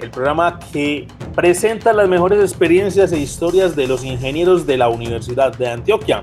[0.00, 5.56] el programa que presenta las mejores experiencias e historias de los ingenieros de la Universidad
[5.56, 6.22] de Antioquia.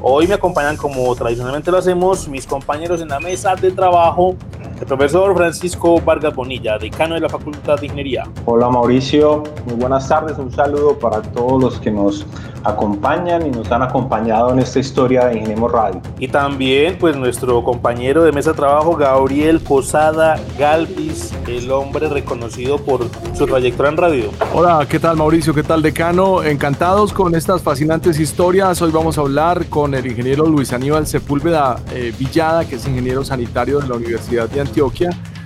[0.00, 4.36] Hoy me acompañan, como tradicionalmente lo hacemos, mis compañeros en la mesa de trabajo,
[4.82, 8.24] el profesor Francisco Vargas Bonilla, decano de la Facultad de Ingeniería.
[8.46, 12.26] Hola Mauricio, muy buenas tardes, un saludo para todos los que nos
[12.64, 16.00] acompañan y nos han acompañado en esta historia de Ingeniemos Radio.
[16.18, 22.78] Y también pues nuestro compañero de mesa de trabajo, Gabriel Posada Galvis, el hombre reconocido
[22.78, 24.30] por su trayectoria en radio.
[24.52, 25.54] Hola, ¿qué tal Mauricio?
[25.54, 26.42] ¿Qué tal decano?
[26.42, 28.82] Encantados con estas fascinantes historias.
[28.82, 33.24] Hoy vamos a hablar con el ingeniero Luis Aníbal Sepúlveda eh, Villada, que es ingeniero
[33.24, 34.71] sanitario de la Universidad de Antioquia,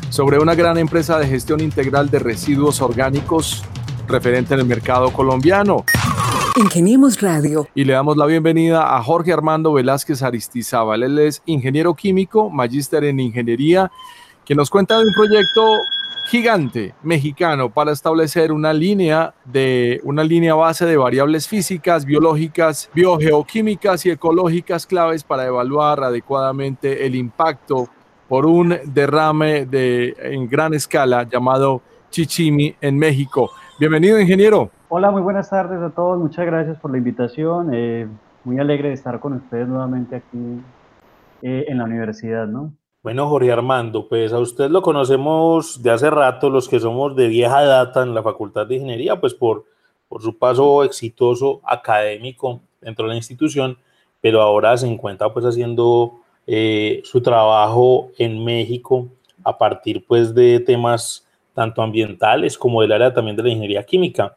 [0.08, 3.64] sobre una gran empresa de gestión integral de residuos orgánicos
[4.06, 5.84] referente en el mercado colombiano.
[6.56, 7.66] Ingeniemos Radio.
[7.74, 11.02] Y le damos la bienvenida a Jorge Armando Velázquez Aristizábal.
[11.02, 13.90] Él es ingeniero químico, magíster en ingeniería,
[14.44, 15.80] que nos cuenta de un proyecto
[16.28, 24.06] gigante mexicano para establecer una línea de una línea base de variables físicas, biológicas, biogeoquímicas
[24.06, 27.88] y ecológicas claves para evaluar adecuadamente el impacto
[28.28, 33.50] por un derrame de en gran escala llamado Chichimi en México.
[33.78, 34.70] Bienvenido, ingeniero.
[34.88, 36.18] Hola, muy buenas tardes a todos.
[36.18, 37.70] Muchas gracias por la invitación.
[37.72, 38.08] Eh,
[38.44, 40.60] muy alegre de estar con ustedes nuevamente aquí
[41.42, 42.72] eh, en la universidad, ¿no?
[43.02, 47.28] Bueno, Jorge Armando, pues a usted lo conocemos de hace rato, los que somos de
[47.28, 49.64] vieja data en la Facultad de Ingeniería, pues por,
[50.08, 53.78] por su paso exitoso académico dentro de la institución,
[54.20, 59.08] pero ahora se encuentra pues haciendo eh, su trabajo en México
[59.44, 64.36] a partir pues de temas tanto ambientales como del área también de la ingeniería química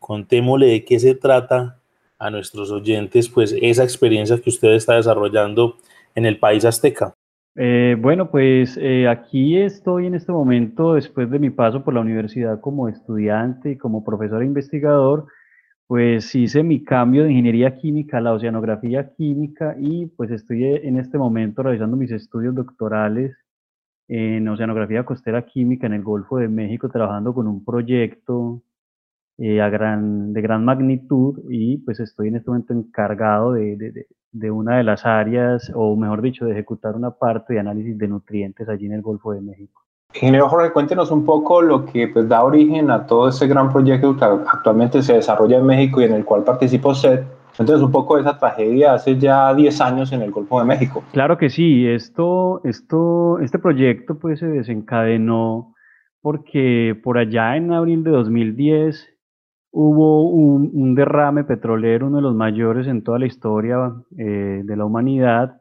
[0.00, 1.78] contémosle de qué se trata
[2.18, 5.76] a nuestros oyentes, pues esa experiencia que usted está desarrollando
[6.14, 7.14] en el país azteca.
[7.56, 12.00] Eh, bueno, pues eh, aquí estoy en este momento, después de mi paso por la
[12.00, 15.26] universidad como estudiante y como profesor e investigador,
[15.90, 21.00] pues hice mi cambio de ingeniería química a la oceanografía química y pues estoy en
[21.00, 23.36] este momento realizando mis estudios doctorales
[24.06, 28.62] en oceanografía costera química en el Golfo de México, trabajando con un proyecto
[29.38, 34.76] eh, de gran magnitud y pues estoy en este momento encargado de, de, de, una
[34.76, 38.86] de las áreas, o mejor dicho, de ejecutar una parte de análisis de nutrientes allí
[38.86, 39.82] en el Golfo de México.
[40.14, 44.16] Ingeniero Jorge, cuéntenos un poco lo que pues, da origen a todo este gran proyecto
[44.16, 47.24] que actualmente se desarrolla en México y en el cual participa usted.
[47.56, 51.04] Cuéntenos un poco de esa tragedia hace ya 10 años en el Golfo de México.
[51.12, 55.74] Claro que sí, esto, esto, este proyecto pues se desencadenó
[56.22, 59.08] porque por allá en abril de 2010
[59.72, 64.84] hubo un, derrame petrolero, uno de los mayores en toda la historia eh, de la
[64.84, 65.59] humanidad,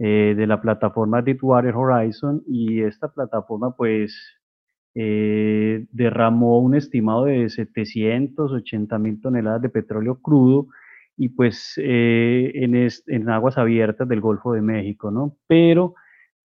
[0.00, 4.16] eh, de la plataforma Deepwater Horizon, y esta plataforma pues
[4.94, 10.66] eh, derramó un estimado de 780 mil toneladas de petróleo crudo,
[11.16, 15.36] y pues en, en aguas abiertas del Golfo de México, ¿no?
[15.46, 15.94] Pero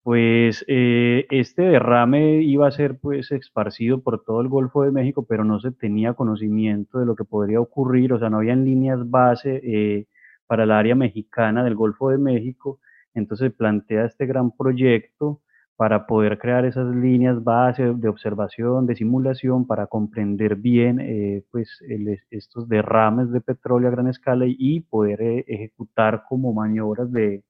[0.06, 5.26] pues eh, este derrame iba a ser pues esparcido por todo el Golfo de México,
[5.28, 9.10] pero no se tenía conocimiento de lo que podría ocurrir, o sea, no habían líneas
[9.10, 10.06] base eh,
[10.46, 12.80] para el área mexicana del Golfo de México,
[13.16, 15.42] entonces plantea este gran proyecto
[15.76, 21.82] para poder crear esas líneas base de observación, de simulación, para comprender bien eh, pues
[22.30, 27.44] estos derrames de petróleo a gran escala y poder ejecutar como maniobras de,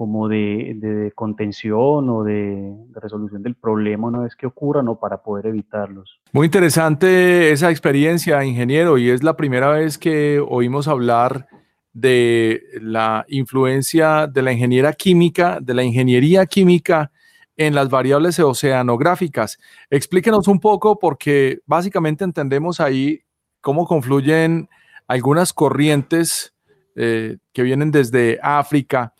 [0.00, 5.46] como de, contención o de, resolución del problema una vez que ocurran o para poder
[5.46, 6.20] evitarlos.
[6.32, 11.48] Muy interesante esa experiencia, ingeniero, y es la primera vez que oímos hablar
[11.92, 17.10] de la influencia de la ingeniería química, de la ingeniería química
[17.56, 19.58] en las variables oceanográficas.
[19.90, 23.22] Explíquenos un poco porque básicamente entendemos ahí
[23.60, 24.68] cómo confluyen
[25.06, 26.54] algunas corrientes
[26.96, 29.12] eh, que vienen desde África,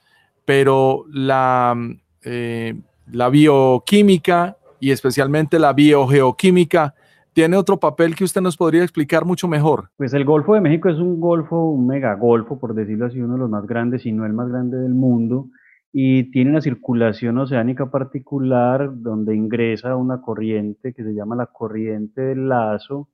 [0.44, 1.76] pero la,
[2.22, 2.74] eh,
[3.10, 6.94] la bioquímica y especialmente la biogeoquímica
[7.32, 9.90] tiene otro papel que usted nos podría explicar mucho mejor.
[9.96, 13.40] Pues el Golfo de México es un golfo, un megagolfo, por decirlo así, uno de
[13.40, 15.48] los más grandes, si no el más grande del mundo,
[15.92, 22.20] y tiene una circulación oceánica particular donde ingresa una corriente que se llama la corriente
[22.20, 23.08] del lazo,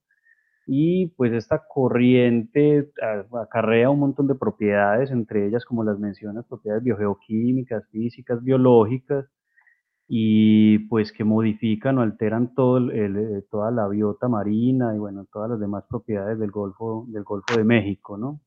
[0.67, 2.91] y pues esta corriente
[3.41, 9.27] acarrea un montón de propiedades, entre ellas, como las mencionas, propiedades biogeoquímicas, físicas, biológicas,
[10.09, 15.51] y pues que modifican o alteran todo el, toda la biota marina y bueno, todas
[15.51, 18.41] las demás propiedades del Golfo, del Golfo de México, ¿no?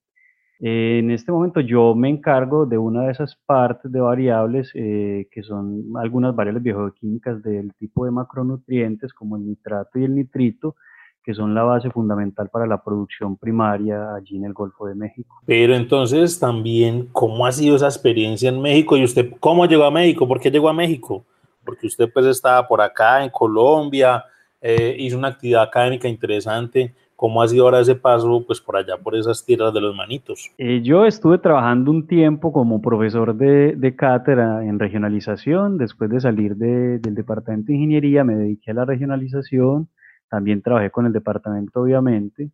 [0.62, 5.42] en este momento yo me encargo de una de esas partes de variables eh, que
[5.42, 10.76] son algunas variables biogeoquímicas del tipo de macronutrientes como el nitrato y el nitrito,
[11.24, 15.34] que son la base fundamental para la producción primaria allí en el Golfo de México.
[15.46, 18.98] Pero entonces también, ¿cómo ha sido esa experiencia en México?
[18.98, 20.28] ¿Y usted cómo llegó a México?
[20.28, 21.26] ¿Por qué llegó a México?
[21.70, 24.26] Porque usted pues estaba por acá en Colombia,
[24.60, 26.96] eh, hizo una actividad académica interesante.
[27.16, 30.50] ¿Cómo ha sido ahora ese paso pues por allá, por esas tierras de los manitos?
[30.58, 35.78] Eh, yo estuve trabajando un tiempo como profesor de, cátedra en regionalización.
[35.78, 39.90] Después de salir del departamento de ingeniería me dediqué a la regionalización
[40.28, 42.52] también trabajé con el departamento, obviamente,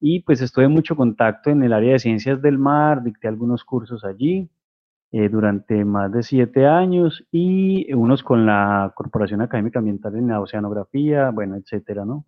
[0.00, 3.64] y pues estuve en mucho contacto en el área de ciencias del mar, dicté algunos
[3.64, 4.50] cursos allí
[5.18, 10.42] eh, durante más de siete años y unos con la Corporación Académica Ambiental en la
[10.42, 12.26] Oceanografía, bueno, etcétera, ¿no?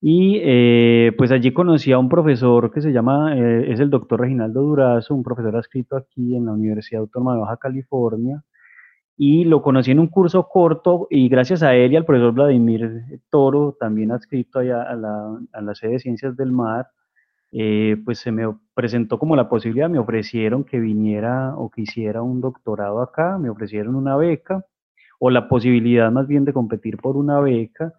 [0.00, 4.20] Y eh, pues allí conocí a un profesor que se llama, eh, es el doctor
[4.20, 8.42] Reginaldo Durazo, un profesor adscrito aquí en la Universidad Autónoma de Baja California,
[9.18, 13.20] y lo conocí en un curso corto y gracias a él y al profesor Vladimir
[13.28, 16.86] Toro, también adscrito allá a la, a la sede de Ciencias del Mar,
[17.52, 18.44] eh, pues se me
[18.74, 23.50] presentó como la posibilidad, me ofrecieron que viniera o que hiciera un doctorado acá, me
[23.50, 24.64] ofrecieron una beca
[25.18, 27.94] o la posibilidad más bien de competir por una beca.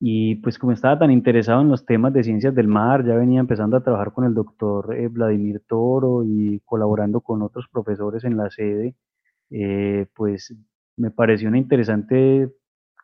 [0.00, 3.40] Y pues como estaba tan interesado en los temas de ciencias del mar, ya venía
[3.40, 8.36] empezando a trabajar con el doctor eh, Vladimir Toro y colaborando con otros profesores en
[8.36, 8.96] la sede,
[9.50, 10.54] eh, pues
[10.96, 12.50] me pareció una interesante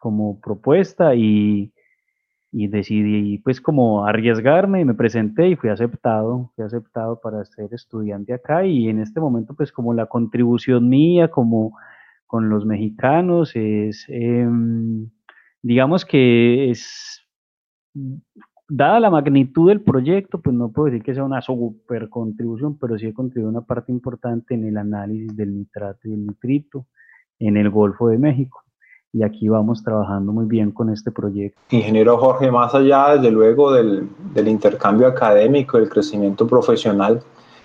[0.01, 1.73] como propuesta y,
[2.63, 8.33] y, decidí pues como arriesgarme me presenté y fui aceptado, fui aceptado para ser estudiante
[8.35, 11.77] acá y en este momento pues como la contribución mía como
[12.27, 15.09] con los mexicanos es, em,
[15.63, 17.23] digamos que es
[18.69, 22.99] dada la magnitud del proyecto, pues no puedo decir que sea una super contribución, pero
[22.99, 26.87] sí he contribuido una parte importante en el análisis del nitrato y el nitrito
[27.39, 28.63] en el Golfo de México.
[29.13, 31.59] Y aquí vamos trabajando muy bien con este proyecto.
[31.71, 34.09] Ingeniero Jorge, más allá, desde luego, del,
[34.47, 37.23] intercambio académico, del crecimiento profesional,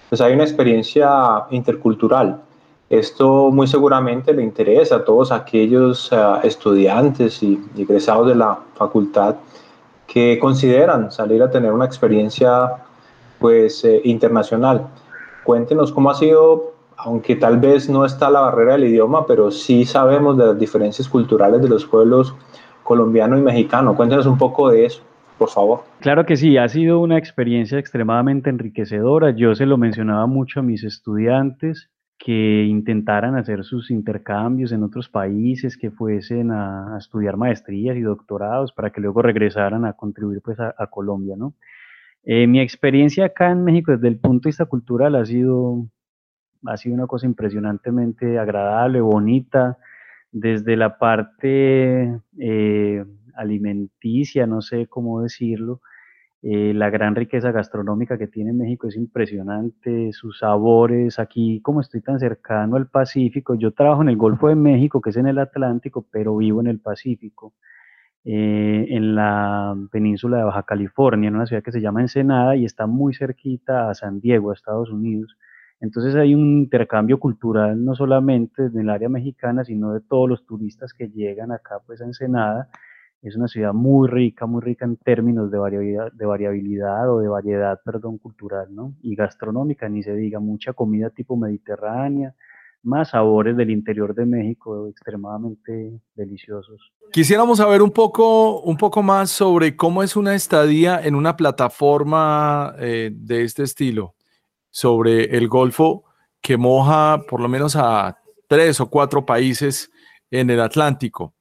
[0.08, 2.42] pues hay una experiencia intercultural.
[2.90, 9.36] Esto muy seguramente le interesa a todos aquellos uh, estudiantes y egresados de la facultad
[10.08, 12.76] que consideran salir a tener una experiencia
[13.40, 14.88] pues eh, internacional.
[15.44, 16.73] Cuéntenos cómo ha sido,
[17.04, 21.08] aunque tal vez no está la barrera del idioma, pero sí sabemos de las diferencias
[21.10, 22.36] culturales de los pueblos
[22.84, 23.96] colombiano y mexicano.
[23.96, 25.04] Cuéntenos un poco de eso,
[25.38, 25.84] por favor.
[26.00, 29.32] Claro que sí, ha sido una experiencia extremadamente enriquecedora.
[29.32, 35.10] Yo se lo mencionaba mucho a mis estudiantes que intentaran hacer sus intercambios en otros
[35.10, 40.58] países, que fuesen a, estudiar maestrías y doctorados para que luego regresaran a contribuir pues
[40.60, 41.54] a, Colombia, ¿no?
[42.24, 45.86] Eh, mi experiencia acá en México desde el punto de vista cultural ha sido,
[46.66, 49.78] ha sido una cosa impresionantemente agradable, bonita,
[50.32, 53.06] desde la parte eh,
[53.36, 55.82] alimenticia, no sé cómo decirlo,
[56.46, 61.18] eh, la gran riqueza gastronómica que tiene México es impresionante, sus sabores.
[61.18, 65.12] Aquí, como estoy tan cercano al Pacífico, yo trabajo en el Golfo de México, que
[65.12, 67.54] es en el Atlántico, pero vivo en el Pacífico,
[68.26, 72.66] eh, en la península de Baja California, en una ciudad que se llama Ensenada y
[72.66, 75.38] está muy cerquita a San Diego, a Estados Unidos.
[75.84, 80.46] Entonces hay un intercambio cultural no solamente en el área mexicana, sino de todos los
[80.46, 82.70] turistas que llegan acá pues a Ensenada
[83.24, 88.18] es una ciudad muy rica, muy rica en términos de variabilidad, o de variedad, perdón,
[88.18, 88.68] cultural.
[89.02, 92.36] Y gastronómica, ni se diga, mucha comida tipo mediterránea,
[92.84, 96.92] más sabores del interior de México extremadamente deliciosos.
[97.14, 102.76] Quisiéramos saber un poco, un poco más sobre cómo es una estadía en una plataforma
[102.78, 104.16] eh, de este estilo,
[104.74, 106.04] sobre el Golfo
[106.42, 109.92] que moja por lo menos a tres o cuatro países
[110.32, 111.36] en el Atlántico.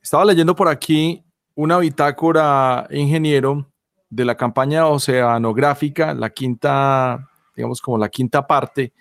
[0.00, 1.24] Estaba leyendo por aquí
[1.56, 3.68] una bitácora ingeniero
[4.08, 8.92] de la campaña oceanográfica, la quinta, digamos como la quinta parte,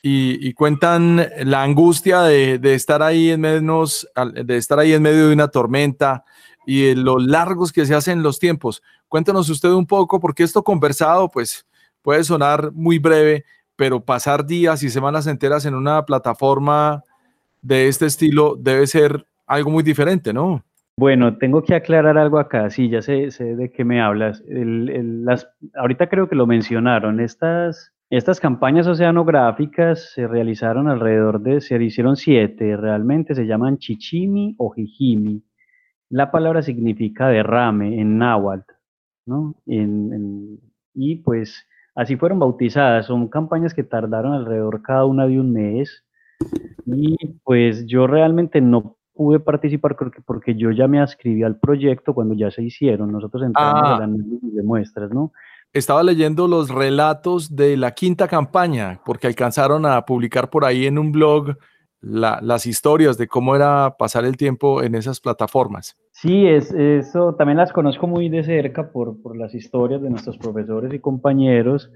[0.00, 5.34] y, cuentan la angustia de, estar ahí en menos, de estar ahí en medio de
[5.34, 6.24] una tormenta
[6.64, 8.80] y de lo largos que se hacen los tiempos.
[9.08, 11.66] Cuéntanos usted un poco, porque esto conversado, pues
[12.08, 13.44] puede sonar muy breve,
[13.76, 17.04] pero pasar días y semanas enteras en una plataforma
[17.60, 20.64] de este estilo debe ser algo muy diferente, ¿no?
[20.96, 22.70] Bueno, tengo que aclarar algo acá.
[22.70, 24.42] Sí, ya sé, de qué me hablas.
[24.46, 27.20] las, ahorita creo que lo mencionaron.
[27.20, 34.54] Estas, estas campañas oceanográficas se realizaron alrededor de, se hicieron siete, realmente se llaman chichimi
[34.56, 35.42] o jijimi.
[36.08, 38.72] La palabra significa derrame en náhuatl,
[39.26, 39.56] ¿no?
[39.66, 41.67] y pues
[41.98, 43.06] así fueron bautizadas.
[43.06, 46.04] Son campañas que tardaron alrededor cada una de un mes.
[46.86, 52.14] Y pues yo realmente no pude participar porque, porque yo ya me ascribí al proyecto
[52.14, 53.10] cuando ya se hicieron.
[53.10, 54.04] Nosotros entramos en ah.
[54.04, 55.32] análisis de muestras, ¿no?
[55.72, 60.98] Estaba leyendo los relatos de la quinta campaña, porque alcanzaron a publicar por ahí en
[60.98, 61.56] un blog
[62.00, 65.96] las historias de cómo era pasar el tiempo en esas plataformas.
[66.12, 70.38] Sí, es, eso también las conozco muy de cerca por, por las historias de nuestros
[70.38, 71.90] profesores y compañeros.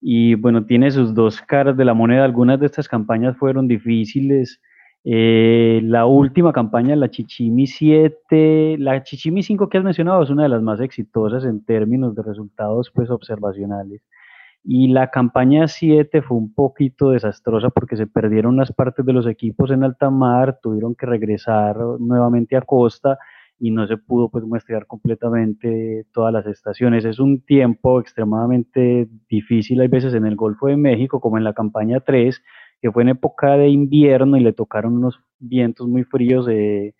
[0.00, 2.24] Y bueno, tiene sus dos caras de la moneda.
[2.24, 4.60] Algunas de estas campañas fueron difíciles,
[5.04, 10.42] eh, la última campaña, la Chichimi 7, la Chichimi 5 que has mencionado es una
[10.42, 14.02] de las más exitosas en términos de resultados pues, observacionales.
[14.62, 19.26] Y la campaña 7 fue un poquito desastrosa porque se perdieron unas partes de los
[19.26, 23.18] equipos en alta mar, tuvieron que regresar nuevamente a costa
[23.58, 27.04] y no se pudo pues muestrear completamente todas las estaciones.
[27.04, 31.52] Es un tiempo extremadamente difícil, hay veces en el Golfo de México, como en la
[31.52, 32.42] campaña 3,
[32.80, 36.94] que fue en época de invierno y le tocaron unos vientos muy fríos eh,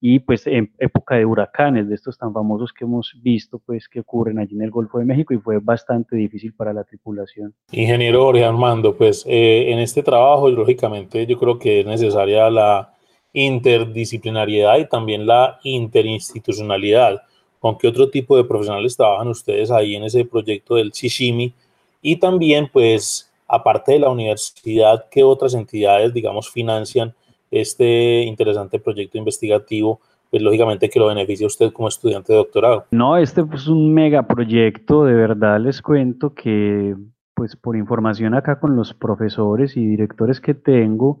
[0.00, 4.00] y pues en época de huracanes, de estos tan famosos que hemos visto pues que
[4.00, 7.54] ocurren allí en el Golfo de México y fue bastante difícil para la tripulación.
[7.72, 12.94] Ingeniero Jorge Armando, pues eh, en este trabajo lógicamente yo creo que es necesaria la
[13.32, 17.22] interdisciplinariedad y también la interinstitucionalidad.
[17.58, 21.52] ¿Con qué otro tipo de profesionales trabajan ustedes ahí en ese proyecto del Shishimi?
[22.00, 27.14] Y también pues aparte de la universidad, ¿qué otras entidades, digamos, financian
[27.50, 30.00] este interesante proyecto investigativo?
[30.30, 32.84] Pues lógicamente que lo beneficia usted como estudiante de doctorado.
[32.90, 36.94] No, este es un megaproyecto, de verdad les cuento que,
[37.34, 41.18] pues por información acá con los profesores y directores que tengo,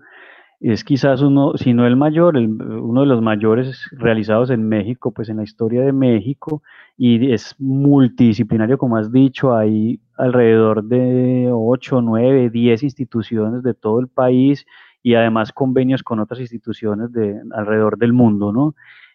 [0.60, 5.28] es quizás uno, si no el mayor, uno de los mayores realizados en México, pues
[5.28, 6.62] en la historia de México,
[6.96, 14.00] y es multidisciplinario, como has dicho, hay alrededor de 8, 9, 10 instituciones de todo
[14.00, 14.66] el país
[15.08, 18.74] y además convenios con otras instituciones de alrededor del mundo, ¿no?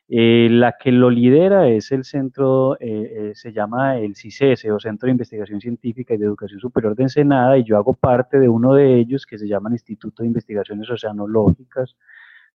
[0.09, 2.79] Eh, la que lo lidera es el centro, eh,
[3.29, 7.03] eh, se llama el CICESE o Centro de Investigación Científica y de Educación Superior de
[7.03, 10.27] Ensenada y yo hago parte de uno de ellos que se llama el Instituto de
[10.29, 11.95] Investigaciones Oceanológicas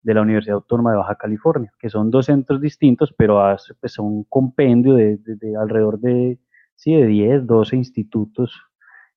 [0.01, 3.43] de la Universidad Autónoma de Baja California, que son dos centros distintos, pero
[3.81, 5.19] pues, son un compendio de,
[5.59, 6.39] alrededor de,
[6.75, 8.61] sí, de 10, 12 institutos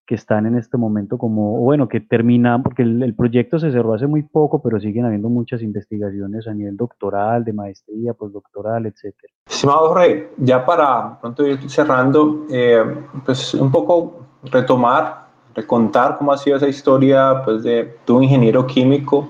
[0.09, 4.07] que están en este momento como, bueno, que terminan, porque el, proyecto se cerró hace
[4.07, 9.35] muy poco, pero siguen habiendo muchas investigaciones a nivel doctoral, de maestría, postdoctoral, etcétera.
[9.47, 12.83] Estimado Jorge, ya para pronto ir cerrando, eh,
[13.27, 19.29] pues un poco retomar, recontar cómo ha sido esa historia pues, de tu ingeniero químico,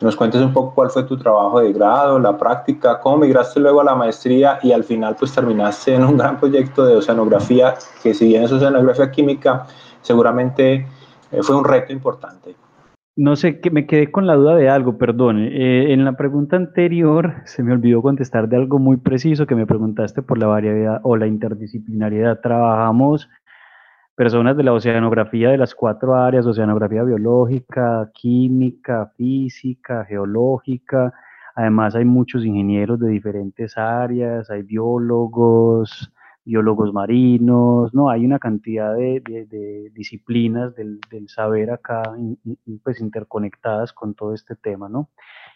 [0.00, 3.80] nos cuentes un poco cuál fue tu trabajo de grado, la práctica, cómo migraste luego
[3.80, 8.12] a la maestría y al final pues terminaste en un gran proyecto de oceanografía, que
[8.12, 9.66] si bien es oceanografía química,
[10.06, 10.86] seguramente
[11.32, 12.54] eh, fue un reto importante.
[13.16, 15.38] No sé, que me quedé con la duda de algo, perdón.
[15.38, 19.66] Eh, en la pregunta anterior se me olvidó contestar de algo muy preciso que me
[19.66, 22.40] preguntaste por la variabilidad o la interdisciplinariedad.
[22.40, 23.28] Trabajamos
[24.14, 31.12] personas de la oceanografía de las cuatro áreas, oceanografía biológica, química, física, geológica.
[31.54, 36.12] Además hay muchos ingenieros de diferentes áreas, hay biólogos,
[36.46, 42.02] biólogos marinos, no, hay una cantidad de, disciplinas del, saber acá
[42.84, 45.10] pues interconectadas con todo este tema, ¿no?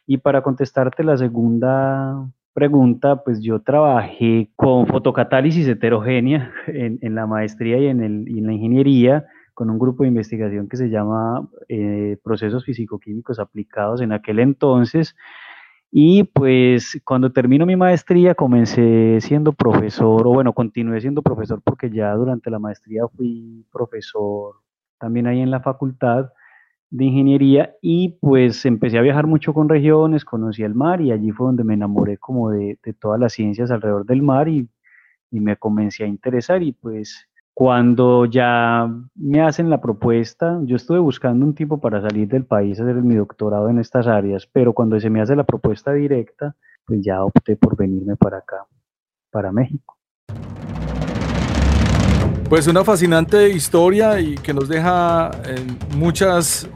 [0.07, 7.79] Y para contestarte la segunda pregunta, pues yo trabajé con fotocatálisis heterogénea en, la maestría
[7.79, 13.39] y en, la ingeniería con un grupo de investigación que se llama eh, Procesos Físico-Químicos
[13.39, 15.15] Aplicados en aquel entonces,
[15.93, 21.91] y pues cuando termino mi maestría comencé siendo profesor, o bueno, continué siendo profesor porque
[21.91, 24.57] ya durante la maestría fui profesor
[24.99, 26.31] también ahí en la facultad
[26.91, 31.33] de ingeniería y pues empecé a viajar mucho con regiones, conocí el mar y allí
[31.33, 34.69] fue donde me enamoré como de, todas las ciencias alrededor del mar y,
[35.31, 37.29] y me comencé a interesar y pues
[37.61, 42.81] cuando ya me hacen la propuesta, yo estuve buscando un tiempo para salir del país
[42.81, 47.03] hacer mi doctorado en estas áreas, pero cuando se me hace la propuesta directa, pues
[47.03, 48.65] ya opté por venirme para acá,
[49.31, 49.95] para México.
[52.49, 55.57] Pues una fascinante historia y que nos deja eh,
[55.99, 56.67] muchas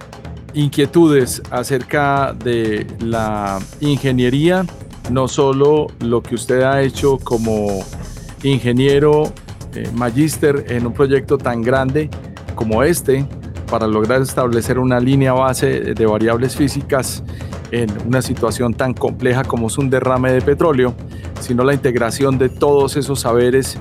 [0.52, 4.66] inquietudes acerca de la ingeniería
[5.10, 7.68] no solo lo que usted ha hecho como
[8.42, 9.32] ingeniero
[9.74, 12.08] eh, magíster en un proyecto tan grande
[12.54, 13.26] como este,
[13.70, 17.22] para lograr establecer una línea base de variables físicas
[17.70, 20.94] en una situación tan compleja como es un derrame de petróleo,
[21.40, 23.78] sino la integración de todos esos saberes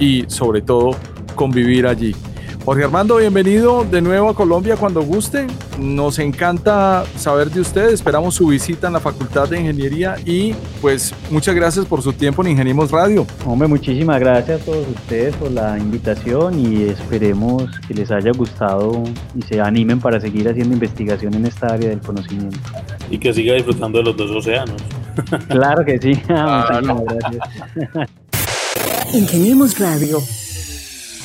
[0.00, 0.96] y sobre todo
[1.34, 2.14] convivir allí.
[2.66, 5.46] Jorge Armando, bienvenido de nuevo a Colombia cuando guste.
[5.78, 7.90] Nos encanta saber de usted.
[7.90, 12.42] Esperamos su visita en la Facultad de Ingeniería y pues muchas gracias por su tiempo
[12.42, 13.24] en Ingeniemos Radio.
[13.44, 19.00] Hombre, muchísimas gracias a todos ustedes por la invitación y esperemos que les haya gustado
[19.36, 22.58] y se animen para seguir haciendo investigación en esta área del conocimiento.
[23.08, 24.82] Y que siga disfrutando de los dos océanos.
[25.46, 26.14] Claro que sí.
[26.28, 28.10] Muchísimas gracias.
[29.14, 30.18] Ingeniemos Radio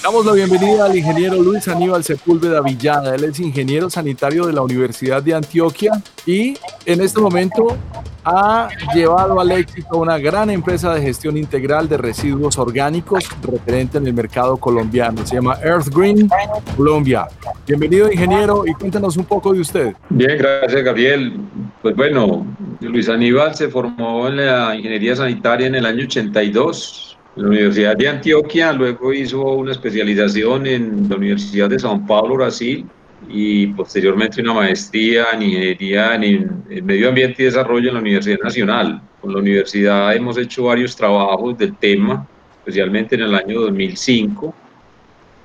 [0.04, 3.14] Damos la bienvenida al ingeniero Luis Aníbal Sepúlveda Villada.
[3.14, 5.92] Él es ingeniero sanitario de la Universidad de Antioquia
[6.26, 6.56] y
[6.88, 7.78] en este momento
[8.26, 14.08] ha llevado al éxito una gran empresa de gestión integral de residuos orgánicos referente en
[14.08, 15.24] el mercado colombiano.
[15.24, 16.28] Se llama Earth Green
[16.76, 17.28] Colombia.
[17.68, 19.94] Bienvenido, ingeniero, y cuéntanos un poco de usted.
[20.10, 21.40] Bien, gracias, Gabriel.
[21.84, 22.44] Pues bueno,
[22.80, 27.96] Luis Aníbal se formó en la ingeniería sanitaria en el año 82 en la Universidad
[27.96, 32.86] de Antioquia, luego hizo una especialización en la Universidad de São Paulo, Brasil,
[33.30, 39.02] y posteriormente una maestría en ingeniería en, medio ambiente y desarrollo en la Universidad Nacional.
[39.22, 42.28] Con la universidad hemos hecho varios trabajos del tema,
[42.60, 44.54] especialmente en el año 2005,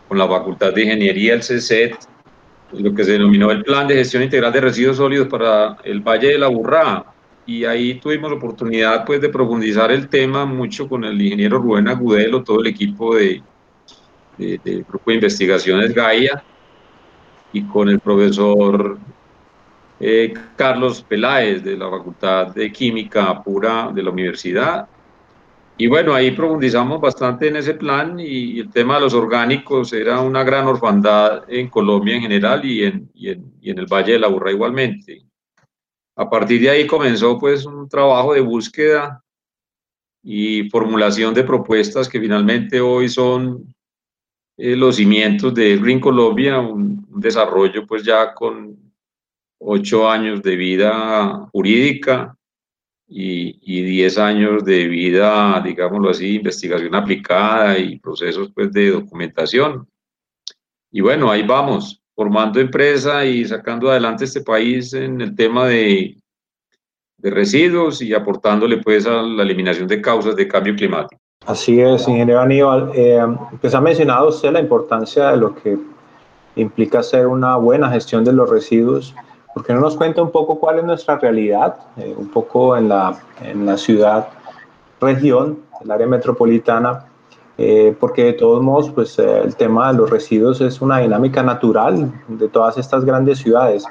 [0.08, 1.96] con la Facultad de Ingeniería, el CECET,
[2.72, 6.28] lo que se denominó el Plan de Gestión Integral de Residuos Sólidos para el Valle
[6.28, 7.04] de la Burrá,
[7.46, 11.88] y ahí tuvimos la oportunidad pues de profundizar el tema mucho con el ingeniero Rubén
[11.88, 13.40] Agudelo, todo el equipo de,
[14.36, 16.42] del grupo de investigaciones Gaia
[17.52, 18.98] y con el profesor
[20.00, 24.88] eh, Carlos Peláez de la Facultad de Química Pura de la universidad.
[25.78, 30.20] Y bueno, ahí profundizamos bastante en ese plan y el tema de los orgánicos era
[30.20, 34.14] una gran orfandad en Colombia en general y en, y en, y en el Valle
[34.14, 35.26] de la Burra igualmente.
[36.16, 39.22] A partir de ahí comenzó pues un trabajo de búsqueda
[40.22, 43.74] y formulación de propuestas que finalmente hoy son
[44.56, 48.76] eh, los cimientos de Green Colombia, un, desarrollo pues ya con
[49.58, 52.36] ocho años de vida jurídica
[53.08, 59.88] y, diez años de vida, digámoslo así, investigación aplicada y procesos pues de documentación.
[60.90, 66.16] Y bueno, ahí vamos formando empresa y sacando adelante este país en el tema de,
[67.18, 71.20] de residuos y aportándole pues a la eliminación de causas de cambio climático.
[71.44, 72.90] Así es, ingeniero Aníbal.
[72.94, 73.22] Eh,
[73.60, 75.78] pues ha mencionado usted la importancia de lo que
[76.56, 79.14] implica hacer una buena gestión de los residuos.
[79.54, 82.88] ¿Por qué no nos cuenta un poco cuál es nuestra realidad, eh, un poco en
[82.88, 84.28] la, en la ciudad,
[85.00, 87.04] región, el área metropolitana?
[87.58, 91.42] Eh, porque de todos modos, pues eh, el tema de los residuos es una dinámica
[91.42, 93.84] natural de todas estas grandes ciudades.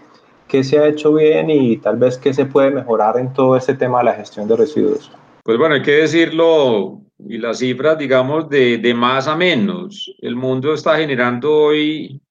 [0.48, 3.74] ¿Qué se ha hecho bien y tal vez qué se puede mejorar en todo este
[3.74, 5.12] tema de la gestión de residuos?
[5.44, 10.16] Pues bueno, hay que decirlo, y las cifras, digamos, de, de más a menos.
[10.20, 12.22] El mundo está generando hoy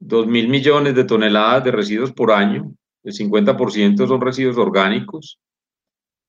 [0.00, 2.72] 2 mil millones de toneladas de residuos por año,
[3.02, 5.38] el 50% son residuos orgánicos,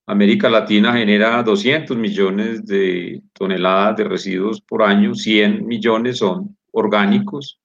[0.08, 7.58] América Latina genera 200 millones de toneladas de residuos por año, 100 millones son orgánicos.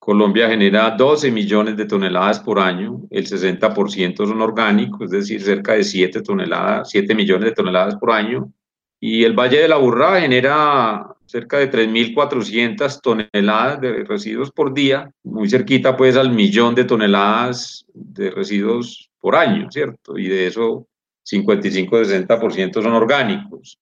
[0.00, 5.74] Colombia genera 12 millones de toneladas por año, el 60% son orgánicos, es decir, cerca
[5.74, 8.52] de 7 toneladas, 7 millones de toneladas por año.
[9.00, 15.10] Y el Valle de la Burra genera cerca de 3.400 toneladas de residuos por día,
[15.22, 20.18] muy cerquita pues al millón de toneladas de residuos por año, ¿cierto?
[20.18, 20.86] Y de eso
[21.24, 23.78] 55-60% son orgánicos.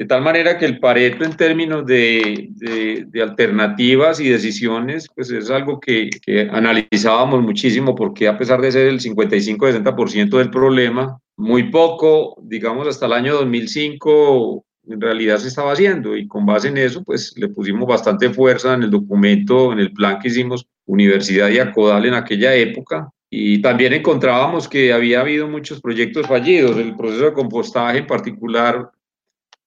[0.00, 5.50] De tal manera que el Pareto en términos de, de, alternativas y decisiones, pues es
[5.50, 11.64] algo que, que, analizábamos muchísimo porque a pesar de ser el 55-60% del problema, muy
[11.70, 16.78] poco, digamos hasta el año 2005, en realidad se estaba haciendo y con base en
[16.78, 21.50] eso, pues le pusimos bastante fuerza en el documento, en el plan que hicimos Universidad
[21.50, 26.76] y Acodal en aquella época, y también encontrábamos que había habido muchos proyectos fallidos.
[26.76, 28.90] El proceso de compostaje en particular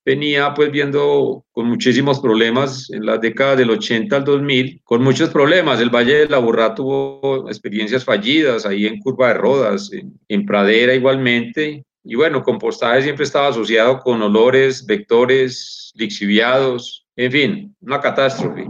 [0.06, 5.30] venía pues viendo con muchísimos problemas en las décadas del 80 al 2000, con muchos
[5.30, 5.80] problemas.
[5.80, 10.46] El Valle de la Burra tuvo experiencias fallidas ahí en Curva de Rodas, en, en
[10.46, 11.86] Pradera igualmente.
[12.04, 18.68] Y bueno, compostaje siempre estaba asociado con olores, vectores, lixiviados, en fin, una catástrofe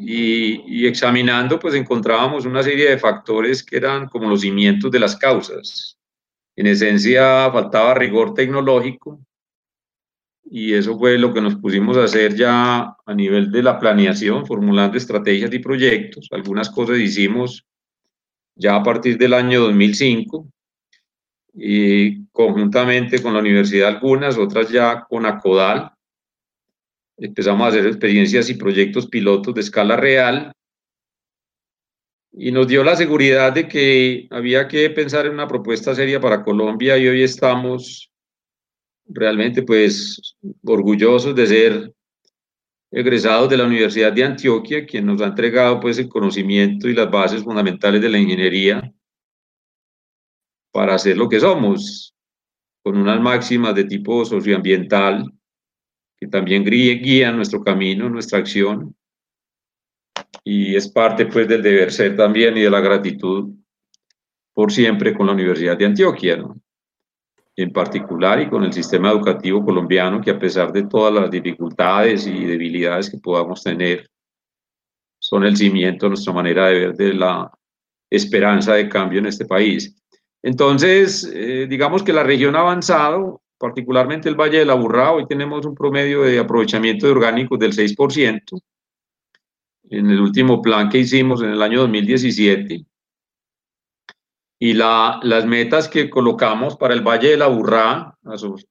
[0.00, 5.16] y, examinando, pues encontrábamos una serie de factores que eran como los cimientos de las
[5.16, 5.98] causas.
[6.56, 9.20] en esencia faltaba rigor tecnológico
[10.44, 14.46] y eso fue lo que nos pusimos a hacer ya a nivel de la planeación,
[14.46, 16.28] formulando estrategias y proyectos.
[16.32, 17.64] Algunas cosas hicimos
[18.56, 20.46] ya a partir del año 2005
[21.54, 25.92] y conjuntamente con la universidad algunas, otras ya con ACODAL.
[27.20, 30.52] Empezamos a hacer experiencias y proyectos pilotos de escala real
[32.32, 36.42] y nos dio la seguridad de que había que pensar en una propuesta seria para
[36.42, 38.10] Colombia y hoy estamos
[39.04, 41.94] realmente pues orgullosos de ser
[42.90, 47.10] egresados de la Universidad de Antioquia, quien nos ha entregado pues el conocimiento y las
[47.10, 48.90] bases fundamentales de la ingeniería
[50.72, 52.14] para hacer lo que somos,
[52.82, 55.30] con unas máximas de tipo socioambiental
[56.20, 58.94] que también guían nuestro camino, nuestra acción,
[60.44, 63.50] y es parte pues del deber ser también y de la gratitud
[64.52, 66.60] por siempre con la Universidad de Antioquia, ¿no?
[67.56, 72.26] en particular y con el sistema educativo colombiano que a pesar de todas las dificultades
[72.26, 74.08] y debilidades que podamos tener,
[75.18, 77.50] son el cimiento de nuestra manera de ver de la
[78.10, 79.94] esperanza de cambio en este país.
[80.42, 85.26] Entonces, eh, digamos que la región ha avanzado, particularmente el Valle de la Burrá, hoy
[85.26, 88.58] tenemos un promedio de aprovechamiento de orgánicos del 6%,
[89.90, 92.86] en el último plan que hicimos en el año 2017.
[94.62, 98.16] Y la, las metas que colocamos para el Valle de la Burrá,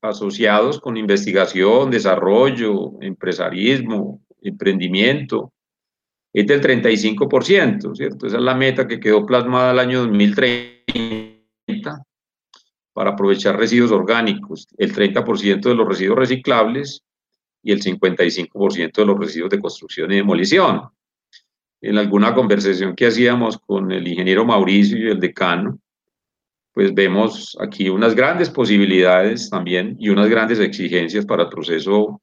[0.01, 5.53] asociados con investigación, desarrollo, empresarismo, emprendimiento,
[6.33, 8.25] es del 35%, ¿cierto?
[8.25, 11.28] Esa es la meta que quedó plasmada el año 2030
[12.99, 17.01] para aprovechar residuos orgánicos, el 30% de los residuos reciclables
[17.63, 20.81] y el 55% de los residuos de construcción y demolición.
[21.79, 25.79] En alguna conversación que hacíamos con el ingeniero Mauricio y el decano,
[26.73, 32.21] pues vemos aquí unas grandes posibilidades también y unas grandes exigencias para el proceso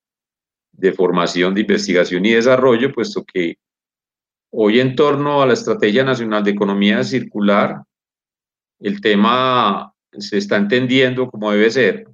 [0.72, 3.56] de formación, de investigación y desarrollo, puesto que
[4.50, 7.82] hoy en torno a la Estrategia Nacional de Economía Circular,
[8.78, 12.06] el tema se está entendiendo como debe ser.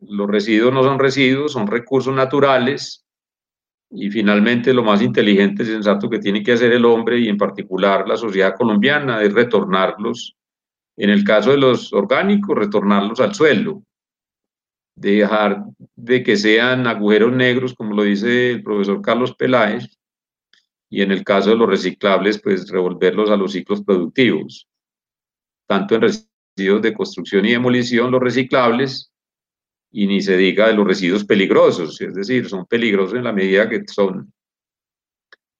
[0.00, 3.04] Los residuos no son residuos, son recursos naturales
[3.96, 7.38] y finalmente, lo más inteligente y sensato que tiene que hacer el hombre y en
[7.38, 10.36] particular la sociedad colombiana es retornarlos,
[10.96, 13.84] en el caso de los orgánicos, retornarlos al suelo,
[14.96, 19.96] dejar de que sean agujeros negros, como lo dice el profesor Carlos Peláez,
[20.90, 24.68] y en el caso de los reciclables, pues revolverlos a los ciclos productivos,
[25.68, 26.02] tanto en
[26.56, 29.10] de construcción y demolición, los reciclables,
[29.90, 33.68] y ni se diga de los residuos peligrosos, es decir, son peligrosos en la medida
[33.68, 34.32] que son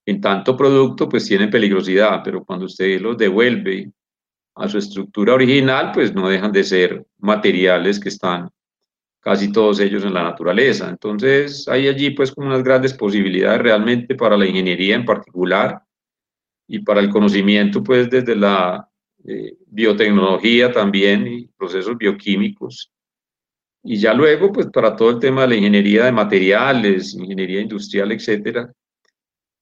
[0.07, 3.90] en tanto producto, pues tienen peligrosidad, pero cuando usted los devuelve
[4.57, 8.50] a su estructura original, pues no dejan de ser materiales que están
[9.20, 10.90] casi todos ellos en la naturaleza.
[10.90, 15.80] Entonces, hay allí pues como unas grandes posibilidades realmente para la ingeniería en particular
[16.68, 18.87] y para el conocimiento pues desde la
[19.26, 22.90] eh, biotecnología también procesos bioquímicos
[23.87, 28.12] y ya luego, pues para todo el tema de la ingeniería de materiales, ingeniería industrial,
[28.12, 28.72] etcétera,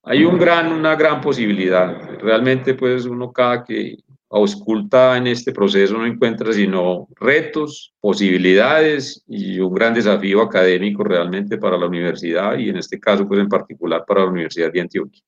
[0.05, 2.21] hay una gran posibilidad.
[2.21, 3.97] Realmente, pues uno cada que
[4.31, 11.59] ausculta en este proceso no encuentra sino retos, posibilidades y un gran desafío académico realmente
[11.59, 15.23] para la universidad y en este caso, pues en particular para la Universidad de Antioquia.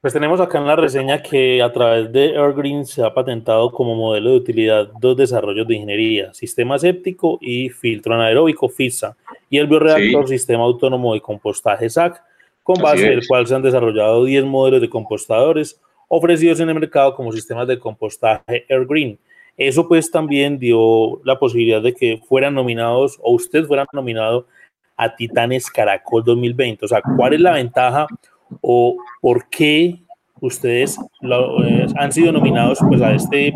[0.00, 3.96] Pues tenemos acá en la reseña que a través de Airgreen se ha patentado como
[3.96, 9.16] modelo de utilidad dos desarrollos de ingeniería, sistema séptico y filtro anaeróbico FISA,
[9.50, 12.22] y el bioreactor sistema autónomo de compostaje SAC,
[12.62, 16.76] con base en el cual se han desarrollado 10 modelos de compostadores ofrecidos en el
[16.76, 19.18] mercado como sistemas de compostaje Airgreen.
[19.56, 24.46] Eso pues también dio la posibilidad de que fueran nominados o usted fuera nominado
[24.96, 26.84] a Titanes Caracol 2020.
[26.84, 28.06] O sea, ¿cuál es la ventaja
[28.60, 30.00] o por qué
[30.40, 33.52] ustedes eh, han sido nominados pues, a este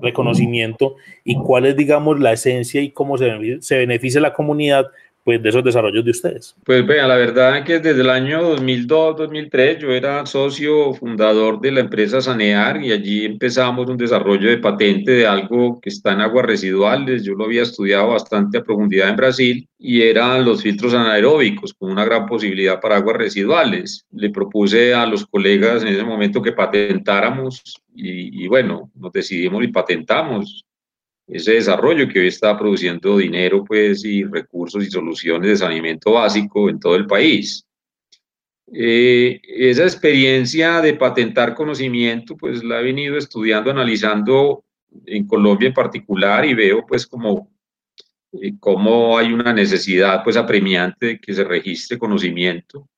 [0.00, 4.86] reconocimiento y cuál es, digamos, la esencia y cómo se, se beneficia la comunidad
[5.24, 6.54] pues, de esos desarrollos de ustedes?
[6.64, 11.72] Pues vean, la verdad es que desde el año 2002-2003 yo era socio fundador de
[11.72, 16.20] la empresa Sanear y allí empezamos un desarrollo de patente de algo que está en
[16.20, 17.24] aguas residuales.
[17.24, 21.90] Yo lo había estudiado bastante a profundidad en Brasil y eran los filtros anaeróbicos con
[21.90, 24.06] una gran posibilidad para aguas residuales.
[24.12, 27.62] Le propuse a los colegas en ese momento que patentáramos
[27.96, 30.66] y, y bueno, nos decidimos y patentamos
[31.26, 36.68] ese desarrollo que hoy está produciendo dinero pues, y recursos y soluciones de saneamiento básico
[36.68, 37.66] en todo el país.
[38.72, 44.64] Eh, esa experiencia de patentar conocimiento, pues la he venido estudiando, analizando
[45.06, 47.50] en Colombia en particular y veo pues como
[48.60, 52.88] cómo hay una necesidad pues apremiante de que se registre conocimiento.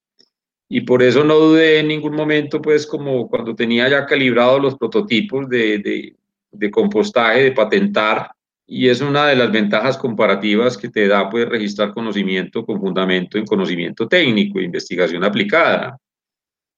[0.68, 4.76] Y por eso no dudé en ningún momento, pues como cuando tenía ya calibrados los
[4.76, 6.16] prototipos de,
[6.58, 8.30] de compostaje, de patentar,
[8.66, 13.38] y es una de las ventajas comparativas que te da pues registrar conocimiento con fundamento
[13.38, 15.96] en conocimiento técnico, investigación aplicada.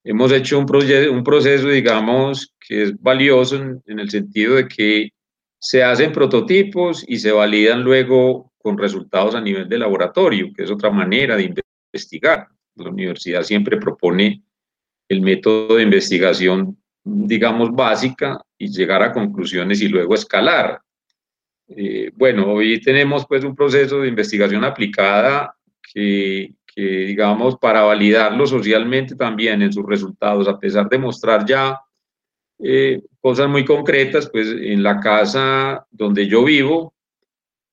[0.04, 0.66] Hemos hecho un,
[1.24, 5.10] proceso, digamos, que es valioso en el sentido de que
[5.58, 10.70] se hacen prototipos y se validan luego con resultados a nivel de laboratorio, que es
[10.70, 11.52] otra manera de
[11.92, 12.48] investigar.
[12.76, 14.42] La universidad siempre propone
[15.08, 20.80] el método de investigación, digamos, básica y llegar a conclusiones y luego escalar.
[21.68, 25.54] Eh, bueno, hoy tenemos pues un proceso de investigación aplicada
[25.92, 31.80] que, digamos, para validarlo socialmente también en sus resultados, a pesar de mostrar ya
[32.58, 36.94] eh, cosas muy concretas, pues en la casa donde yo vivo,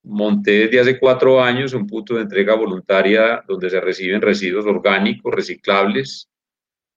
[0.04, 5.34] monté desde hace cuatro años un punto de entrega voluntaria donde se reciben residuos orgánicos,
[5.34, 6.30] reciclables,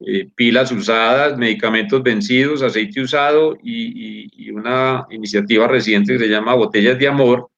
[0.07, 6.55] eh, pilas usadas, medicamentos vencidos, aceite usado y, y, una iniciativa reciente que se llama
[6.55, 7.49] Botellas de Amor.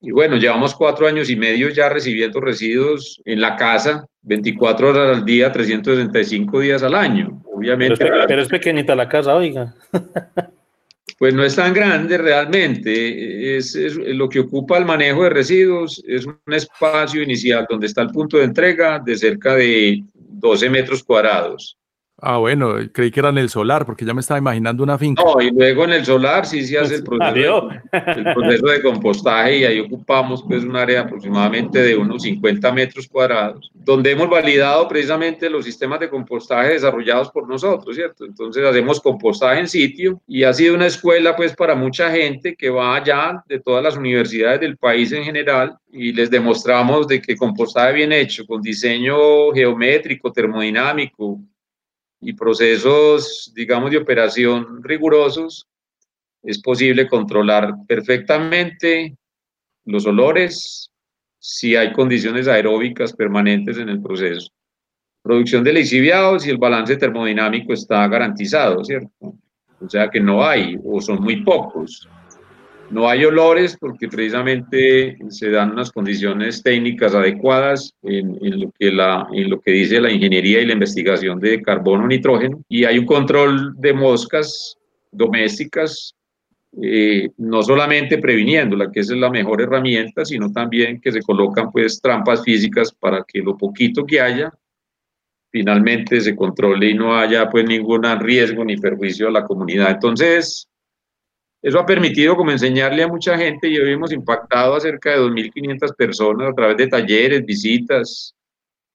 [0.00, 5.18] Y bueno, llevamos cuatro años y medio ya recibiendo residuos en la casa, 24 horas
[5.18, 7.42] al día, 365 días al año.
[7.44, 7.96] Obviamente.
[7.96, 9.74] Pero es, pero es pequeñita la casa, oiga.
[11.18, 16.02] Pues no es tan grande realmente, es, es, lo que ocupa el manejo de residuos,
[16.06, 20.02] es un espacio inicial donde está el punto de entrega de cerca de
[20.38, 21.78] 12 metros cuadrados.
[22.18, 25.22] Ah, bueno, creí que era en el solar, porque ya me estaba imaginando una finca.
[25.22, 28.82] No, y luego en el solar sí se hace el proceso, de, el proceso de
[28.82, 34.30] compostaje y ahí ocupamos pues un área aproximadamente de unos 50 metros cuadrados, donde hemos
[34.30, 38.24] validado precisamente los sistemas de compostaje desarrollados por nosotros, ¿cierto?
[38.24, 42.70] Entonces hacemos compostaje en sitio y ha sido una escuela pues para mucha gente que
[42.70, 47.36] va allá de todas las universidades del país en general y les demostramos de que
[47.36, 51.40] compostaje bien hecho, con diseño geométrico, termodinámico,
[52.20, 55.66] y procesos, digamos, de operación rigurosos,
[56.42, 59.16] es posible controlar perfectamente
[59.84, 60.90] los olores
[61.38, 64.50] si hay condiciones aeróbicas permanentes en el proceso.
[65.22, 69.34] Producción de lixiviados y el balance termodinámico está garantizado, ¿cierto?
[69.80, 72.08] O sea que no hay o son muy pocos.
[72.90, 78.38] No hay olores porque precisamente se dan unas condiciones técnicas adecuadas en,
[78.80, 83.74] lo que dice la ingeniería y la investigación de carbono nitrógeno y hay un control
[83.78, 84.76] de moscas
[85.10, 86.14] domésticas
[86.82, 91.72] eh, no solamente previniéndola, que esa es la mejor herramienta, sino también que se colocan
[91.72, 94.52] pues trampas físicas para que lo poquito que haya
[95.50, 99.90] finalmente se controle y no haya pues ningún riesgo ni perjuicio a la comunidad.
[99.92, 100.68] Entonces,
[101.66, 105.18] eso ha permitido como enseñarle a mucha gente y hoy hemos impactado a cerca de
[105.18, 108.32] 2.500 personas a través de talleres, visitas,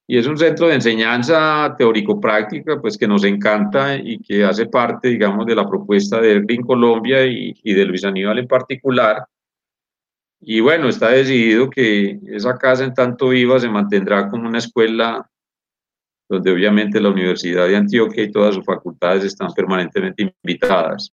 [0.07, 5.09] y es un centro de enseñanza teórico-práctica, pues que nos encanta y que hace parte,
[5.09, 9.25] digamos, de la propuesta de Green Colombia y, y de Luis Aníbal en particular.
[10.39, 15.29] Y bueno, está decidido que esa casa en tanto viva se mantendrá como una escuela
[16.29, 21.11] donde obviamente la Universidad de Antioquia y todas sus facultades están permanentemente invitadas.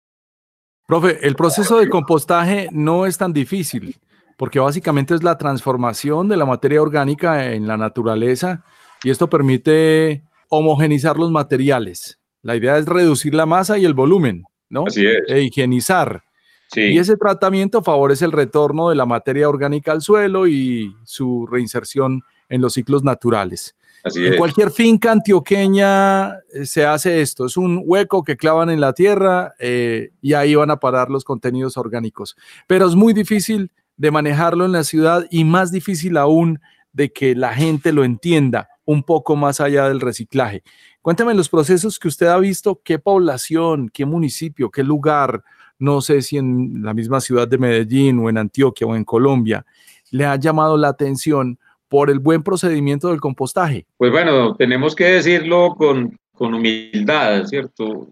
[0.88, 3.98] Profe, el proceso de compostaje no es tan difícil,
[4.38, 8.63] porque básicamente es la transformación de la materia orgánica en la naturaleza
[9.04, 12.19] y esto permite homogenizar los materiales.
[12.43, 14.86] La idea es reducir la masa y el volumen, ¿no?
[14.86, 15.24] Así es.
[15.28, 16.24] E higienizar.
[16.71, 16.82] Sí.
[16.82, 22.21] Y ese tratamiento favorece el retorno de la materia orgánica al suelo y su reinserción
[22.50, 23.76] en los ciclos naturales.
[24.05, 24.37] Así En es.
[24.39, 29.55] cualquier finca antioqueña eh, se hace esto, es un hueco que clavan en la tierra
[29.57, 32.37] eh, y ahí van a parar los contenidos orgánicos.
[32.67, 36.59] Pero es muy difícil de manejarlo en la ciudad y más difícil aún
[36.93, 40.61] de que la gente lo entienda un poco más allá del reciclaje.
[41.01, 45.43] Cuéntame los procesos que usted ha visto, qué población, qué municipio, qué lugar,
[45.79, 49.65] no sé si en la misma ciudad de Medellín o en Antioquia o en Colombia,
[50.11, 51.57] le ha llamado la atención
[51.95, 53.86] por el buen procedimiento del compostaje.
[53.95, 58.10] Pues bueno, tenemos que decirlo con, con humildad, ¿cierto?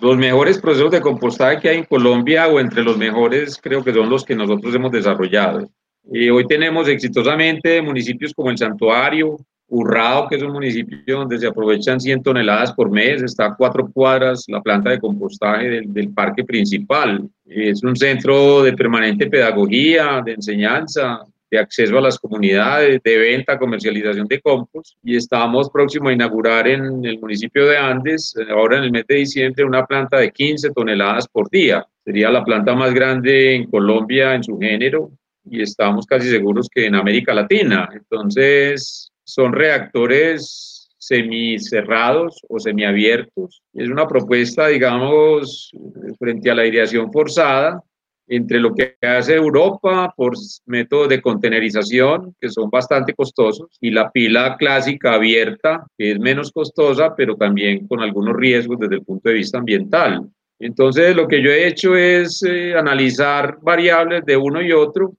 [0.00, 3.92] Los mejores procesos de compostaje que hay en Colombia o entre los mejores creo que
[3.92, 5.68] son los que nosotros hemos desarrollado.
[6.10, 9.36] Y hoy tenemos exitosamente municipios como el Santuario,
[9.68, 13.86] Urrao, que es un municipio donde se aprovechan 100 toneladas por mes, está a cuatro
[13.92, 17.28] cuadras la planta de compostaje del, del parque principal.
[17.44, 21.20] Es un centro de permanente pedagogía, de enseñanza,
[21.54, 26.66] de acceso a las comunidades, de venta, comercialización de compost y estamos próximos a inaugurar
[26.66, 30.70] en el municipio de Andes, ahora en el mes de diciembre, una planta de 15
[30.70, 31.86] toneladas por día.
[32.04, 35.12] Sería la planta más grande en Colombia en su género
[35.48, 37.88] y estamos casi seguros que en América Latina.
[37.92, 43.62] Entonces, son reactores semicerrados o semiabiertos.
[43.74, 45.70] Es una propuesta, digamos,
[46.18, 47.80] frente a la aireación forzada,
[48.26, 50.34] entre lo que hace Europa por
[50.66, 56.50] métodos de contenerización, que son bastante costosos, y la pila clásica abierta, que es menos
[56.50, 60.28] costosa, pero también con algunos riesgos desde el punto de vista ambiental.
[60.58, 65.14] Entonces, lo que yo he hecho es eh, analizar variables de uno y otro,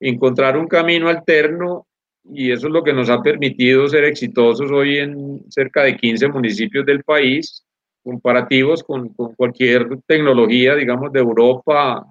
[0.00, 1.86] encontrar un camino alterno
[2.32, 6.28] y eso es lo que nos ha permitido ser exitosos hoy en cerca de 15
[6.28, 7.64] municipios del país,
[8.02, 12.06] comparativos con, con cualquier tecnología, digamos, de Europa,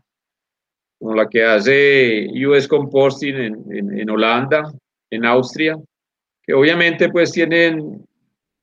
[1.03, 4.71] como la que hace US Composting en, en, Holanda,
[5.09, 5.77] en Austria,
[6.41, 8.05] que obviamente pues tienen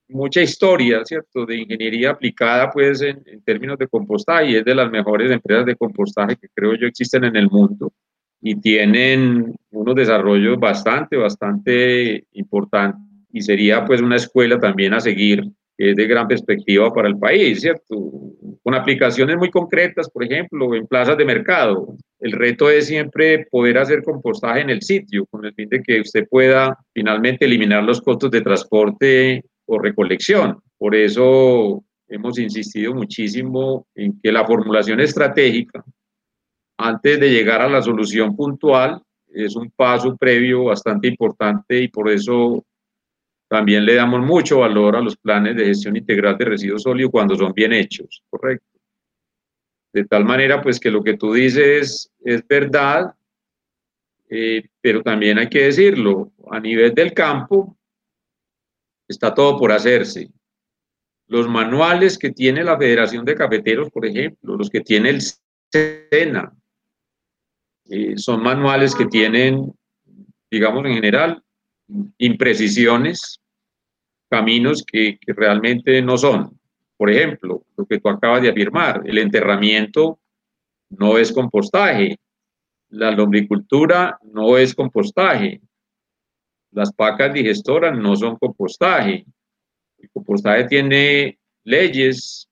[0.09, 4.73] mucha historia, ¿cierto?, de ingeniería aplicada pues en, en términos de compostaje y es de
[4.73, 7.93] las mejores empresas de compostaje que creo yo existen en el mundo
[8.41, 15.43] y tienen unos desarrollos bastante, bastante importantes y sería pues una escuela también a seguir
[15.77, 17.95] que es de gran perspectiva para el país, ¿cierto?
[18.63, 21.95] Con aplicaciones muy concretas, por ejemplo, en plazas de mercado.
[22.21, 25.99] El reto es siempre poder hacer compostaje en el sitio, con el fin de que
[25.99, 30.59] usted pueda finalmente eliminar los costos de transporte o recolección.
[30.77, 35.83] Por eso hemos insistido muchísimo en que la formulación estratégica
[36.81, 39.01] antes de llegar a la solución puntual,
[39.33, 42.65] es un paso previo bastante importante y por eso
[43.47, 47.35] también le damos mucho valor a los planes de gestión integral de residuos sólidos cuando
[47.35, 48.65] son bien hechos, ¿correcto?
[49.93, 53.13] De tal manera, pues que lo que tú dices es verdad,
[54.29, 57.77] eh, pero también hay que decirlo, a nivel del campo
[59.07, 60.31] está todo por hacerse.
[61.27, 66.53] Los manuales que tiene la Federación de Cafeteros, por ejemplo, los que tiene el SENA,
[67.89, 69.73] eh, son manuales que tienen,
[70.49, 71.43] digamos en general,
[72.17, 73.41] imprecisiones,
[74.29, 76.60] caminos que, que realmente no son.
[77.01, 80.19] Por ejemplo, lo que tú acabas de afirmar, el enterramiento
[80.91, 82.19] no es compostaje,
[82.89, 85.61] la lombricultura no es compostaje,
[86.69, 89.25] las pacas digestoras no son compostaje.
[89.97, 92.47] El compostaje tiene leyes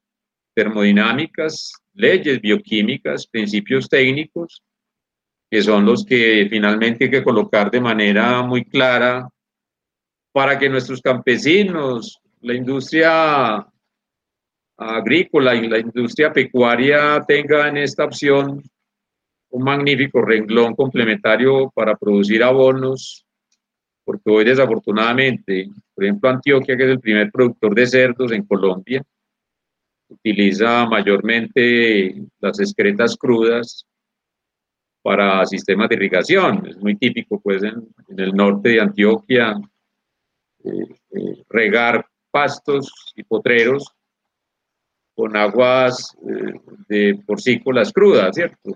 [0.52, 4.64] termodinámicas, leyes bioquímicas, principios técnicos
[5.48, 9.28] que son los que finalmente hay que colocar de manera muy clara
[10.32, 13.64] para que nuestros campesinos, la industria
[14.80, 18.62] agrícola y la industria pecuaria tengan esta opción
[19.50, 23.26] un magnífico renglón complementario para producir abonos,
[24.04, 29.02] porque hoy desafortunadamente, por ejemplo, Antioquia, que es el primer productor de cerdos en Colombia,
[30.08, 33.84] utiliza mayormente las excretas crudas
[35.02, 36.66] para sistemas de irrigación.
[36.66, 39.60] Es muy típico, pues, en, el norte de Antioquia,
[40.64, 40.70] eh,
[41.12, 43.84] eh, regar pastos y potreros
[45.14, 46.54] con aguas eh,
[46.88, 48.72] de porcícolas crudas, ¿cierto?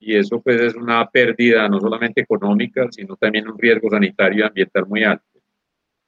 [0.00, 4.46] Y eso, pues, es una pérdida no solamente económica, sino también un riesgo sanitario y
[4.46, 5.24] ambiental muy alto.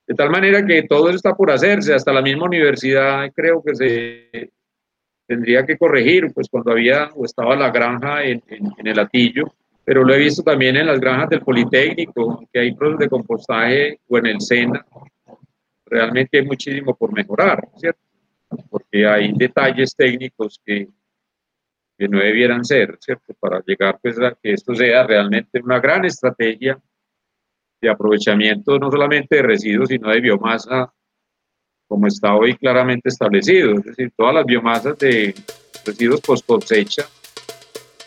[0.06, 3.74] De tal manera que todo eso está por hacerse, hasta la misma universidad creo que
[3.76, 4.50] se
[5.26, 9.54] tendría que corregir, pues cuando había o estaba la granja en, en, el Atillo,
[9.84, 14.00] pero lo he visto también en las granjas del Politécnico, que hay procesos de compostaje
[14.08, 14.84] o en el SENA.
[15.86, 18.09] Realmente hay muchísimo por mejorar, ¿cierto?
[18.68, 20.88] Porque hay detalles técnicos que,
[21.96, 23.34] que no debieran ser, ¿cierto?
[23.38, 26.80] Para llegar pues a que esto sea realmente una gran estrategia
[27.80, 30.92] de aprovechamiento no solamente de residuos, sino de biomasa
[31.88, 33.72] como está hoy claramente establecido.
[33.72, 35.34] Es decir, todas las biomasas de
[35.84, 37.02] residuos post cosecha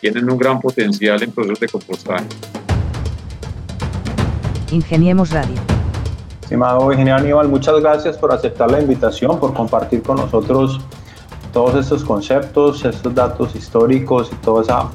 [0.00, 2.26] tienen un gran potencial en procesos de compostaje.
[4.70, 5.73] Ingeniemos Radio.
[6.44, 10.78] Estimado ingeniero Aníbal, muchas gracias por aceptar la invitación, por compartir con nosotros
[11.54, 14.88] todos estos conceptos, estos datos históricos y toda esa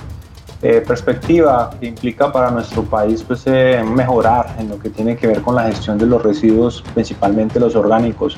[0.62, 5.25] eh, perspectiva que implica para nuestro país pues, eh, mejorar en lo que tiene que
[5.25, 8.37] ver con la gestión de los residuos, principalmente los orgánicos.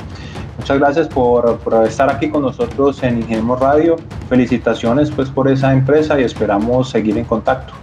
[0.57, 3.97] Muchas gracias por, estar aquí con nosotros en Ingeniemos Radio.
[4.30, 7.74] Felicitaciones pues, por esa empresa y esperamos seguir en contacto.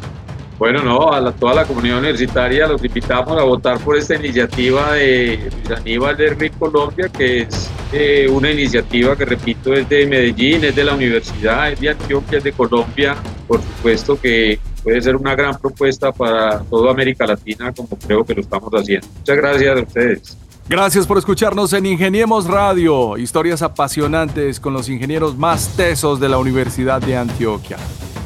[0.59, 5.49] Bueno, no, a toda la comunidad universitaria los invitamos a votar por esta iniciativa de
[5.53, 10.65] Luis Aníbal de RIC Colombia, que es eh, una iniciativa que, repito, es de Medellín,
[10.65, 13.17] es de la universidad, es de Antioquia, es de Colombia.
[13.47, 18.35] Por supuesto que puede ser una gran propuesta para toda América Latina, como creo que
[18.35, 19.07] lo estamos haciendo.
[19.17, 20.39] Muchas gracias a ustedes.
[20.69, 26.39] Gracias por escucharnos en Ingeniemos Radio, historias apasionantes con los ingenieros más tesos de la
[26.39, 27.79] Universidad de Antioquia.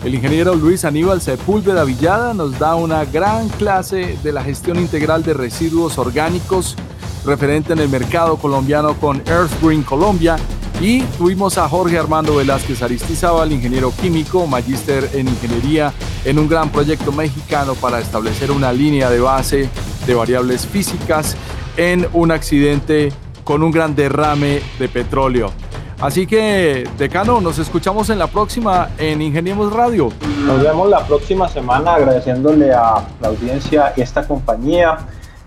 [0.05, 5.23] El ingeniero Luis Aníbal Sepúlveda Villada nos da una gran clase de la gestión integral
[5.23, 6.77] de residuos orgánicos
[7.25, 10.37] referente en el mercado colombiano con Earth Green Colombia
[10.81, 15.93] y tuvimos a Jorge Armando Velázquez Aristizábal, ingeniero químico, magíster en ingeniería
[16.25, 19.71] en un gran proyecto mexicano para establecer una línea de base
[20.05, 21.37] de variables físicas
[21.77, 23.13] en un accidente
[23.45, 25.53] con un gran derrame de petróleo.
[26.03, 30.09] Así que, decano, nos escuchamos en la próxima en Ingeniemos Radio.
[30.45, 34.99] Nos vemos la próxima semana agradeciéndole a la audiencia esta compañía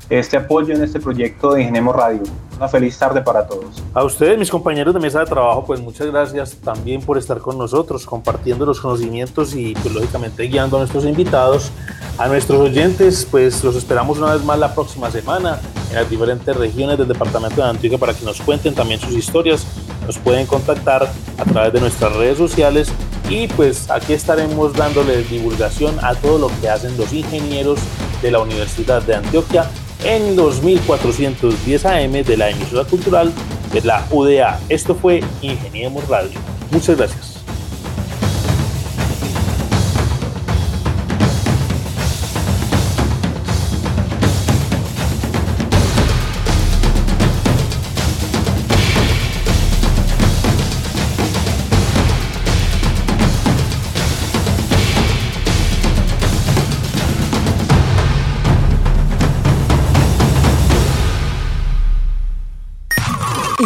[0.10, 2.22] este apoyo en este proyecto de Ingeniemos Radio.
[2.56, 3.84] Una feliz tarde para todos.
[3.94, 7.58] A ustedes, mis compañeros de mesa de trabajo, pues muchas gracias también por estar con
[7.58, 11.70] nosotros, compartiendo los conocimientos y pues lógicamente guiando a nuestros invitados.
[12.18, 16.56] A nuestros oyentes, pues los esperamos una vez más la próxima semana en las diferentes
[16.56, 19.68] regiones del departamento de Antioquia para que nos cuenten también sus historias.
[20.06, 22.90] Nos pueden contactar a través de nuestras redes sociales
[23.30, 27.80] y pues aquí estaremos dándoles divulgación a todo lo que hacen los ingenieros
[28.22, 29.70] de la Universidad de Antioquia
[30.04, 33.34] en 2410 AM de la emisora cultural
[33.74, 34.60] de la UDA.
[34.70, 36.40] Esto fue Ingeniemos Radio.
[36.72, 37.35] Muchas gracias.